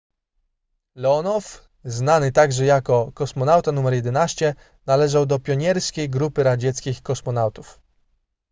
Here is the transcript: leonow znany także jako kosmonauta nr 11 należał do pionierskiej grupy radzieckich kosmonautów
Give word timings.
leonow 0.95 1.57
znany 1.83 2.31
także 2.31 2.65
jako 2.65 3.11
kosmonauta 3.11 3.71
nr 3.71 3.93
11 3.93 4.55
należał 4.85 5.25
do 5.25 5.39
pionierskiej 5.39 6.09
grupy 6.09 6.43
radzieckich 6.43 7.01
kosmonautów 7.01 7.79